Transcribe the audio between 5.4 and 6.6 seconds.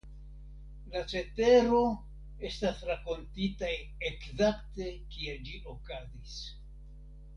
ĝi okazis.